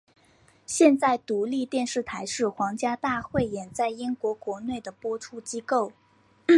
[0.65, 5.93] 现在独立电视台是皇家大汇演在英国国内的播出机构。